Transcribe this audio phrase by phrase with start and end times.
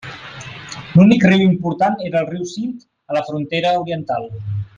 [0.95, 4.29] L'únic riu important era el riu Sind a la frontera oriental.